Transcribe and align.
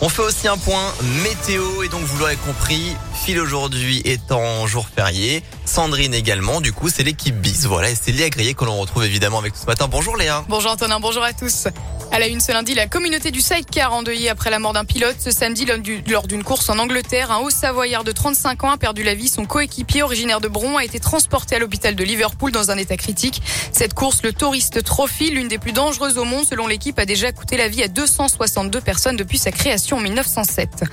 On 0.00 0.08
fait 0.08 0.22
aussi 0.22 0.46
un 0.46 0.58
point 0.58 0.92
météo 1.22 1.82
et 1.82 1.88
donc 1.88 2.02
vous 2.02 2.18
l'aurez 2.18 2.36
compris, 2.36 2.94
Phil 3.24 3.40
aujourd'hui 3.40 4.02
en 4.30 4.66
jour 4.66 4.86
férié. 4.94 5.42
Sandrine 5.64 6.14
également. 6.14 6.60
Du 6.60 6.72
coup, 6.72 6.88
c'est 6.88 7.02
l'équipe 7.02 7.34
bis. 7.34 7.64
Voilà, 7.64 7.90
et 7.90 7.94
c'est 7.94 8.12
Léa 8.12 8.28
Grillet 8.28 8.54
que 8.54 8.64
l'on 8.64 8.76
retrouve 8.76 9.04
évidemment 9.04 9.38
avec 9.38 9.56
ce 9.56 9.66
matin. 9.66 9.88
Bonjour 9.88 10.16
Léa. 10.16 10.44
Bonjour 10.48 10.72
Antonin, 10.72 11.00
bonjour 11.00 11.22
à 11.22 11.32
tous. 11.32 11.68
À 12.10 12.18
la 12.18 12.26
une 12.26 12.40
ce 12.40 12.52
lundi, 12.52 12.74
la 12.74 12.86
communauté 12.86 13.30
du 13.30 13.42
sidecar 13.42 13.92
endeuillée 13.92 14.30
après 14.30 14.48
la 14.48 14.58
mort 14.58 14.72
d'un 14.72 14.86
pilote. 14.86 15.16
Ce 15.20 15.30
samedi, 15.30 15.66
lors 16.08 16.26
d'une 16.26 16.42
course 16.42 16.70
en 16.70 16.78
Angleterre, 16.78 17.30
un 17.30 17.38
haut 17.38 17.50
savoyard 17.50 18.02
de 18.02 18.12
35 18.12 18.64
ans 18.64 18.70
a 18.70 18.76
perdu 18.78 19.02
la 19.02 19.14
vie. 19.14 19.28
Son 19.28 19.44
coéquipier 19.44 20.02
originaire 20.02 20.40
de 20.40 20.48
Bron 20.48 20.78
a 20.78 20.84
été 20.84 21.00
transporté 21.00 21.56
à 21.56 21.58
l'hôpital 21.58 21.94
de 21.94 22.02
Liverpool 22.02 22.50
dans 22.50 22.70
un 22.70 22.78
état 22.78 22.96
critique. 22.96 23.42
Cette 23.72 23.92
course, 23.92 24.22
le 24.22 24.32
Tourist 24.32 24.82
Trophy, 24.82 25.30
l'une 25.30 25.48
des 25.48 25.58
plus 25.58 25.72
dangereuses 25.72 26.16
au 26.16 26.24
monde 26.24 26.46
selon 26.46 26.66
l'équipe, 26.66 26.98
a 26.98 27.04
déjà 27.04 27.30
coûté 27.30 27.58
la 27.58 27.68
vie 27.68 27.82
à 27.82 27.88
262 27.88 28.80
personnes 28.80 29.16
depuis 29.16 29.38
sa 29.38 29.52
création 29.52 29.98
en 29.98 30.00
1907. 30.00 30.84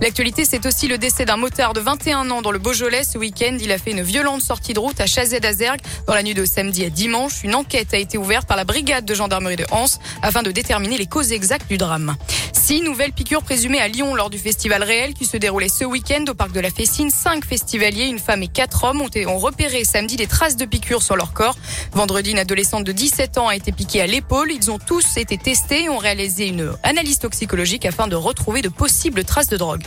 L'actualité, 0.00 0.46
c'est 0.46 0.64
aussi 0.64 0.88
le 0.88 0.96
décès 0.96 1.26
d'un 1.26 1.36
motard 1.36 1.74
de 1.74 1.80
21 1.80 2.30
ans 2.30 2.40
dans 2.40 2.50
le 2.50 2.58
Beaujolais. 2.58 3.04
Ce 3.04 3.18
week-end, 3.18 3.56
il 3.60 3.70
a 3.72 3.78
fait 3.78 3.90
une 3.90 4.02
violente 4.02 4.40
sortie 4.40 4.72
de 4.72 4.80
route 4.80 5.00
à 5.00 5.06
Chazet-d'Azergue. 5.06 5.80
Dans 6.06 6.14
la 6.14 6.22
nuit 6.22 6.34
de 6.34 6.46
samedi 6.46 6.84
à 6.86 6.90
dimanche, 6.90 7.44
une 7.44 7.54
enquête 7.54 7.92
a 7.92 7.98
été 7.98 8.16
ouverte 8.16 8.48
par 8.48 8.56
la 8.56 8.64
brigade 8.64 9.04
de 9.04 9.14
gendarmerie 9.14 9.56
de 9.56 9.66
Hans 9.70 9.84
afin 10.22 10.42
de 10.42 10.50
déterminer 10.62 10.96
les 10.96 11.06
causes 11.06 11.32
exactes 11.32 11.68
du 11.68 11.76
drame. 11.76 12.14
Six 12.52 12.82
nouvelles 12.82 13.12
piqûres 13.12 13.42
présumées 13.42 13.80
à 13.80 13.88
Lyon 13.88 14.14
lors 14.14 14.30
du 14.30 14.38
festival 14.38 14.84
réel 14.84 15.12
qui 15.12 15.26
se 15.26 15.36
déroulait 15.36 15.68
ce 15.68 15.84
week-end 15.84 16.24
au 16.28 16.34
parc 16.34 16.52
de 16.52 16.60
la 16.60 16.70
Fessine. 16.70 17.10
Cinq 17.10 17.44
festivaliers, 17.44 18.04
une 18.04 18.20
femme 18.20 18.44
et 18.44 18.48
quatre 18.48 18.84
hommes 18.84 19.02
ont, 19.02 19.10
ont 19.26 19.38
repéré 19.38 19.82
samedi 19.82 20.14
des 20.14 20.28
traces 20.28 20.56
de 20.56 20.64
piqûres 20.64 21.02
sur 21.02 21.16
leur 21.16 21.32
corps. 21.32 21.56
Vendredi, 21.92 22.30
une 22.30 22.38
adolescente 22.38 22.84
de 22.84 22.92
17 22.92 23.38
ans 23.38 23.48
a 23.48 23.56
été 23.56 23.72
piquée 23.72 24.02
à 24.02 24.06
l'épaule. 24.06 24.52
Ils 24.52 24.70
ont 24.70 24.78
tous 24.78 25.16
été 25.16 25.36
testés 25.36 25.84
et 25.84 25.88
ont 25.88 25.98
réalisé 25.98 26.46
une 26.46 26.70
analyse 26.84 27.18
toxicologique 27.18 27.84
afin 27.84 28.06
de 28.06 28.14
retrouver 28.14 28.62
de 28.62 28.68
possibles 28.68 29.24
traces 29.24 29.48
de 29.48 29.56
drogue. 29.56 29.82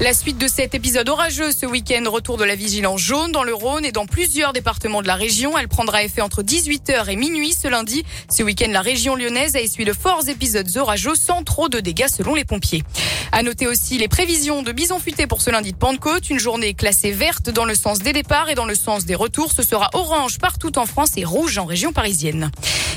La 0.00 0.14
suite 0.14 0.38
de 0.38 0.48
cet 0.48 0.74
épisode 0.74 1.08
orageux 1.08 1.52
ce 1.52 1.66
week-end, 1.66 2.02
retour 2.10 2.36
de 2.36 2.44
la 2.44 2.56
vigilance 2.56 3.00
jaune 3.00 3.30
dans 3.30 3.44
le 3.44 3.54
Rhône 3.54 3.84
et 3.84 3.92
dans 3.92 4.06
plusieurs 4.06 4.52
départements 4.52 5.02
de 5.02 5.06
la 5.06 5.14
région. 5.14 5.56
Elle 5.56 5.68
prendra 5.68 6.02
effet 6.02 6.22
entre 6.22 6.42
18h 6.42 7.08
et 7.08 7.14
minuit 7.14 7.52
ce 7.52 7.68
lundi. 7.68 8.02
Ce 8.30 8.42
week-end, 8.42 8.70
la 8.70 8.80
région 8.80 9.14
lyonnaise 9.14 9.54
a 9.54 9.60
essuyé 9.60 9.84
de 9.84 9.92
forts 9.92 10.28
épisodes 10.28 10.76
orageux 10.76 11.14
sans 11.14 11.44
trop 11.44 11.68
de 11.68 11.78
dégâts 11.78 12.08
selon 12.08 12.34
les 12.34 12.44
pompiers. 12.44 12.82
À 13.30 13.42
noter 13.42 13.66
aussi 13.66 13.96
les 13.98 14.08
prévisions 14.08 14.62
de 14.62 14.72
bison 14.72 14.98
futé 14.98 15.26
pour 15.26 15.40
ce 15.40 15.50
lundi 15.50 15.72
de 15.72 15.78
Pentecôte. 15.78 16.30
Une 16.30 16.40
journée 16.40 16.74
classée 16.74 17.12
verte 17.12 17.50
dans 17.50 17.64
le 17.64 17.74
sens 17.74 18.00
des 18.00 18.12
départs 18.12 18.48
et 18.48 18.54
dans 18.54 18.66
le 18.66 18.74
sens 18.74 19.04
des 19.04 19.14
retours. 19.14 19.52
Ce 19.52 19.62
sera 19.62 19.88
orange 19.92 20.38
partout 20.38 20.78
en 20.78 20.86
France 20.86 21.10
et 21.16 21.24
rouge 21.24 21.58
en 21.58 21.66
région 21.66 21.92
parisienne. 21.92 22.50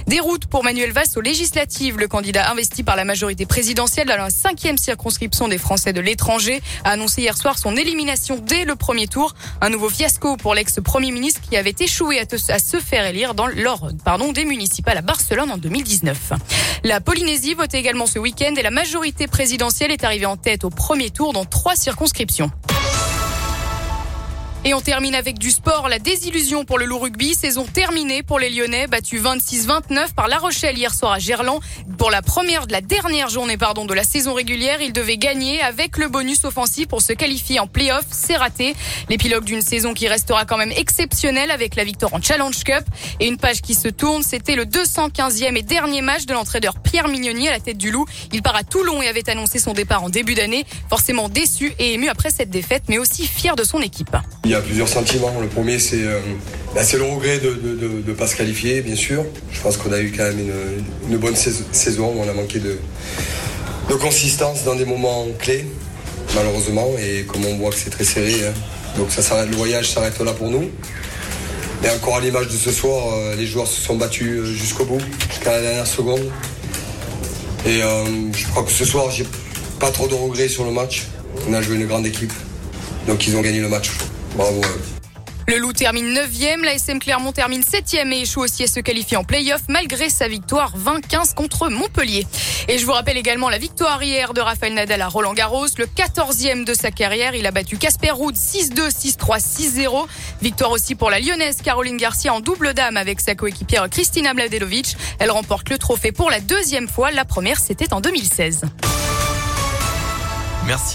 Des 0.08 0.20
routes 0.20 0.46
pour 0.46 0.64
Manuel 0.64 0.92
Valls 0.92 1.08
aux 1.16 1.22
législatives. 1.22 1.98
Le 1.98 2.08
candidat 2.08 2.52
investi 2.52 2.84
par 2.84 2.96
la 2.96 3.06
majorité 3.06 3.48
présidentielle 3.48 4.08
dans 4.08 4.18
la 4.18 4.30
cinquième 4.30 4.78
circonscription 4.78 5.48
des 5.48 5.58
Français 5.58 5.94
de 5.94 6.02
l'étranger 6.02 6.62
a 6.84 6.92
annoncé 6.92 7.22
hier 7.22 7.36
soir 7.36 7.58
son 7.58 7.76
élimination 7.76 8.38
dès 8.38 8.66
le 8.66 8.76
premier 8.76 9.08
tour. 9.08 9.34
Un 9.62 9.70
nouveau 9.70 9.90
fiasco 9.90 10.38
pour 10.38 10.54
l'ex-premier 10.54 11.10
ministre 11.10 11.42
qui 11.42 11.58
avait 11.58 11.74
échoué 11.80 12.20
à, 12.20 12.60
se 12.60 12.78
faire 12.78 13.08
élire 13.08 13.34
dans 13.34 13.48
l'ordre 13.48 13.94
pardon, 14.04 14.32
des 14.32 14.46
municipales 14.46 15.00
à 15.00 15.02
Barcelone 15.02 15.50
en 15.50 15.58
2019. 15.58 16.34
La 16.84 17.02
Polynésie 17.02 17.56
votait 17.56 17.80
également 17.80 18.06
ce 18.06 18.20
week-end 18.20 18.54
et 18.56 18.62
la 18.62 18.72
majorité 18.72 19.26
présidentielle 19.26 19.92
est 19.92 20.04
arrivée 20.04 20.28
en 20.28 20.38
tête 20.38 20.66
au 20.66 20.70
premier 20.70 21.10
tour 21.10 21.34
dans 21.34 21.46
trois 21.46 21.76
circonscriptions. 21.76 22.52
Et 24.68 24.74
on 24.74 24.82
termine 24.82 25.14
avec 25.14 25.38
du 25.38 25.52
sport. 25.52 25.90
La 25.90 26.00
désillusion 26.00 26.66
pour 26.66 26.80
le 26.80 26.86
loup 26.86 26.98
rugby. 26.98 27.36
Saison 27.36 27.66
terminée 27.72 28.24
pour 28.24 28.40
les 28.40 28.50
Lyonnais, 28.50 28.88
battus 28.88 29.22
26-29 29.22 30.16
par 30.16 30.28
La 30.28 30.40
Rochelle 30.40 30.76
hier 30.76 30.92
soir 30.92 31.12
à 31.12 31.20
Gerland. 31.20 31.60
Pour 32.00 32.10
la 32.10 32.24
première 32.24 32.66
de 32.66 32.72
la 32.72 32.82
dernière 32.82 33.30
journée, 33.30 33.58
pardon, 33.58 33.86
de 33.86 33.94
la 33.94 34.04
saison 34.04 34.34
régulière, 34.34 34.82
ils 34.82 34.92
devaient 34.92 35.20
gagner 35.20 35.62
avec 35.62 36.00
le 36.00 36.08
bonus 36.08 36.46
offensif 36.46 36.88
pour 36.88 37.04
se 37.04 37.14
qualifier 37.14 37.60
en 37.60 37.68
play-off. 37.68 38.06
C'est 38.10 38.38
raté. 38.38 38.76
L'épilogue 39.08 39.44
d'une 39.44 39.62
saison 39.62 39.94
qui 39.94 40.08
restera 40.08 40.46
quand 40.46 40.58
même 40.58 40.72
exceptionnelle 40.72 41.52
avec 41.52 41.76
la 41.76 41.84
victoire 41.84 42.16
en 42.16 42.22
Challenge 42.22 42.64
Cup. 42.64 42.86
Et 43.20 43.28
une 43.28 43.38
page 43.38 43.62
qui 43.62 43.76
se 43.76 43.88
tourne, 43.88 44.24
c'était 44.24 44.56
le 44.56 44.66
215e 44.66 45.56
et 45.56 45.62
dernier 45.62 46.02
match 46.02 46.26
de 46.26 46.34
l'entraîneur 46.34 46.74
Pierre 46.80 47.08
Mignoni 47.08 47.48
à 47.48 47.52
la 47.52 47.60
tête 47.60 47.78
du 47.78 47.92
loup. 47.92 48.08
Il 48.34 48.42
part 48.42 48.56
à 48.56 48.64
Toulon 48.64 49.04
et 49.04 49.08
avait 49.08 49.30
annoncé 49.30 49.60
son 49.60 49.74
départ 49.74 50.04
en 50.04 50.10
début 50.10 50.34
d'année. 50.34 50.66
Forcément 50.90 51.30
déçu 51.30 51.76
et 51.78 51.94
ému 51.94 52.10
après 52.10 52.32
cette 52.32 52.50
défaite, 52.50 52.86
mais 52.90 52.98
aussi 52.98 53.28
fier 53.28 53.56
de 53.56 53.64
son 53.64 53.80
équipe 53.80 54.16
y 54.52 54.54
a 54.54 54.62
plusieurs 54.62 54.88
sentiments. 54.88 55.34
Le 55.42 55.48
premier, 55.48 55.80
c'est 55.80 56.04
euh, 56.04 56.20
bah, 56.74 56.82
le 56.94 57.04
regret 57.04 57.40
de 57.40 58.04
ne 58.06 58.14
pas 58.14 58.28
se 58.28 58.36
qualifier, 58.36 58.82
bien 58.82 58.96
sûr. 58.96 59.26
Je 59.52 59.60
pense 59.62 59.78
qu'on 59.78 59.92
a 59.92 60.00
eu 60.00 60.12
quand 60.16 60.24
même 60.24 60.40
une, 61.10 61.18
bonne 61.18 61.36
saison. 61.36 62.14
On 62.18 62.30
a 62.30 62.34
manqué 62.34 62.60
de, 62.60 62.78
consistance 63.96 64.64
dans 64.64 64.76
des 64.76 64.86
moments 64.86 65.26
clés, 65.40 65.66
malheureusement. 66.36 66.88
Et 67.00 67.24
comme 67.24 67.46
on 67.46 67.56
voit 67.56 67.72
que 67.72 67.78
c'est 67.78 67.90
très 67.90 68.04
serré, 68.04 68.46
hein. 68.46 68.54
donc 68.98 69.10
ça 69.10 69.46
le 69.46 69.56
voyage 69.56 69.90
s'arrête 69.92 70.20
là 70.20 70.34
pour 70.34 70.50
nous. 70.50 70.70
Mais 71.82 71.90
encore 71.90 72.18
à 72.18 72.20
l'image 72.20 72.48
de 72.48 72.58
ce 72.58 72.72
soir, 72.72 73.14
euh, 73.14 73.36
les 73.36 73.46
joueurs 73.46 73.68
se 73.68 73.82
sont 73.82 73.96
battus 73.96 74.40
euh, 74.40 74.46
jusqu'au 74.46 74.86
bout, 74.86 75.02
jusqu'à 75.30 75.52
la 75.54 75.62
dernière 75.62 75.88
seconde. 75.88 76.32
Et 77.68 77.80
je 77.80 78.48
crois 78.52 78.62
que 78.62 78.72
ce 78.72 78.86
soir, 78.86 79.10
j'ai 79.10 79.26
pas 79.80 79.90
trop 79.90 80.08
de 80.08 80.14
regrets 80.14 80.48
sur 80.48 80.66
le 80.66 80.72
match. 80.72 81.08
On 81.50 81.54
a 81.54 81.64
joué 81.64 81.78
une 81.78 81.88
grande 81.88 82.06
équipe. 82.06 82.32
Donc 83.08 83.26
ils 83.26 83.36
ont 83.36 83.42
gagné 83.42 83.60
le 83.60 83.70
match. 83.70 83.90
Le 85.48 85.58
Loup 85.60 85.72
termine 85.72 86.14
9e, 86.14 86.62
la 86.64 86.74
SM 86.74 87.00
Clermont 87.00 87.32
termine 87.32 87.62
7e 87.62 88.12
et 88.12 88.22
échoue 88.22 88.42
aussi 88.42 88.64
à 88.64 88.68
se 88.68 88.82
qualifier 88.82 89.16
en 89.16 89.24
play-off 89.24 89.62
malgré 89.70 90.10
sa 90.10 90.28
victoire 90.28 90.74
20-15 90.78 91.36
contre 91.36 91.70
Montpellier. 91.70 92.28
Et 92.68 92.78
je 92.78 92.86
vous 92.86 92.92
rappelle 92.92 93.16
également 93.16 93.50
la 93.50 93.60
victoire 93.60 94.04
hier 94.04 94.34
de 94.34 94.42
Rafael 94.42 94.74
Nadal 94.74 95.02
à 95.02 95.08
Roland 95.08 95.34
Garros, 95.34 95.68
le 95.78 95.86
14e 95.86 96.66
de 96.66 96.74
sa 96.74 96.92
carrière. 96.92 97.34
Il 97.36 97.46
a 97.46 97.52
battu 97.52 97.78
Casper 97.78 98.12
Ruud 98.12 98.36
6-2, 98.36 98.90
6-3, 98.90 99.40
6-0. 99.40 100.06
Victoire 100.42 100.72
aussi 100.72 100.96
pour 100.96 101.10
la 101.10 101.20
lyonnaise 101.22 101.62
Caroline 101.64 101.98
Garcia 101.98 102.34
en 102.34 102.42
double 102.42 102.74
dame 102.74 102.98
avec 102.98 103.22
sa 103.22 103.36
coéquipière 103.36 103.90
Kristina 103.90 104.34
Mladenovic. 104.34 104.98
Elle 105.20 105.32
remporte 105.32 105.70
le 105.70 105.78
trophée 105.78 106.12
pour 106.12 106.30
la 106.30 106.42
deuxième 106.42 106.90
fois. 106.90 107.12
La 107.12 107.24
première, 107.24 107.60
c'était 107.60 107.94
en 107.94 108.02
2016. 108.02 108.64
Merci. 110.68 110.94